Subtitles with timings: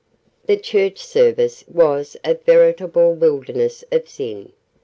[0.47, 4.51] "The Church Service was a veritable Wilderness of Zin.